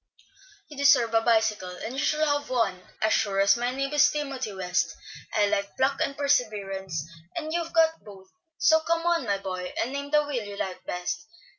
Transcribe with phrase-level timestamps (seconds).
[0.67, 4.09] "You deserve a bicycle, and you shall have one, as sure as my name is
[4.09, 4.95] Timothy West.
[5.31, 7.03] I like pluck and perseverance,
[7.35, 10.83] and you've got both; so come on, my boy, and name the wheel you like
[10.85, 11.27] best.